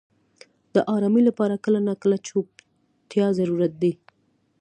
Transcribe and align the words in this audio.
•د 0.73 0.75
آرامۍ 0.95 1.21
لپاره 1.29 1.61
کله 1.65 1.79
ناکله 1.87 2.17
چوپتیا 2.27 3.27
ضروري 3.37 3.69
ده. 3.81 3.91